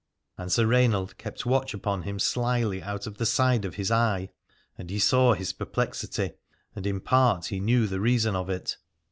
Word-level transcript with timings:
And 0.35 0.51
Sir 0.51 0.65
Rainald 0.65 1.15
kept 1.19 1.45
watch 1.45 1.75
upon 1.75 2.01
him 2.01 2.17
slyly 2.17 2.81
out 2.81 3.05
of 3.05 3.19
the 3.19 3.25
side 3.27 3.65
of 3.65 3.75
his 3.75 3.91
eye, 3.91 4.29
and 4.75 4.89
he 4.89 4.97
saw 4.97 5.35
his 5.35 5.53
perplexity 5.53 6.31
and 6.75 6.87
in 6.87 7.01
part 7.01 7.45
he 7.45 7.59
knew 7.59 7.85
the 7.85 8.01
reason 8.01 8.35
of 8.35 8.49
it. 8.49 8.77